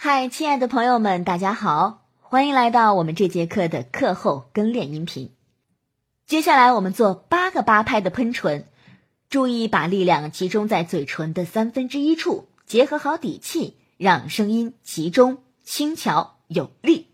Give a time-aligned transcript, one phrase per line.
[0.00, 5.32] 嗨，亲爱的朋友们，大家好，欢迎来到我们这节课的课后跟练音频。
[6.24, 8.68] 接下来我们做八个八拍的喷唇，
[9.28, 17.08] 注意把力量集中在嘴唇的三分之一处，结合好底气，让声音集中、轻巧、有力。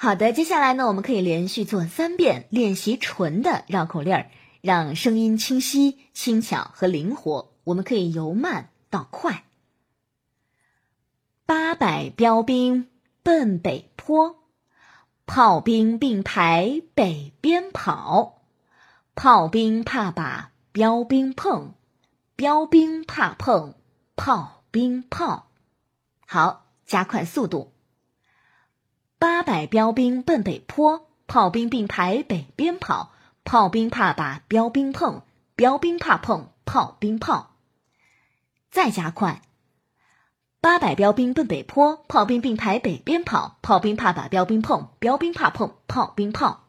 [0.00, 7.52] 好的，接下来呢，我们可以连续做三遍练习纯的绕口令儿，让声音清晰、轻巧和灵活。
[7.64, 9.42] 我们可以由慢到快。
[11.46, 12.88] 八百标兵
[13.24, 14.36] 奔北坡，
[15.26, 18.42] 炮兵并排北边跑，
[19.16, 21.74] 炮兵怕把标兵碰，
[22.36, 23.74] 标兵怕碰
[24.14, 25.48] 炮兵炮。
[26.24, 27.72] 好，加快速度。
[29.58, 33.10] 八百标兵奔北坡，炮兵并排北边跑，
[33.42, 35.22] 炮兵怕把标兵碰，
[35.56, 37.56] 标兵怕碰炮兵炮。
[38.70, 39.42] 再加快。
[40.60, 46.67] 八百标兵奔北坡，炮兵并排北边跑，炮兵怕把标兵碰，标兵怕碰炮兵炮。